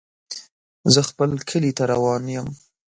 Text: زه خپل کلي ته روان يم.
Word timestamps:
زه 0.93 1.01
خپل 1.09 1.29
کلي 1.49 1.71
ته 1.77 1.83
روان 1.91 2.23
يم. 2.35 2.47